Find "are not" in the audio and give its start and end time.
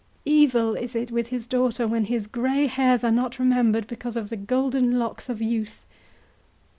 3.03-3.37